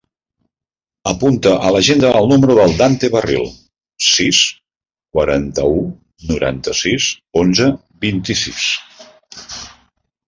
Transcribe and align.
Apunta 1.09 1.51
a 1.67 1.73
l'agenda 1.75 2.13
el 2.21 2.29
número 2.31 2.55
del 2.59 2.73
Dante 2.79 3.11
Barril: 3.17 3.45
sis, 4.07 4.39
quaranta-u, 5.19 5.77
noranta-sis, 6.33 7.11
onze, 7.45 7.69
vint-i-sis. 8.07 8.67